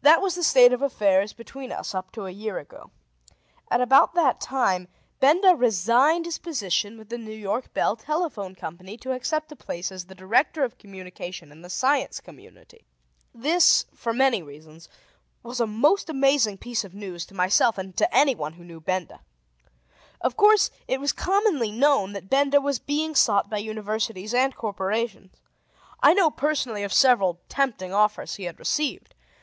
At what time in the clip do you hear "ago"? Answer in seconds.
2.58-2.90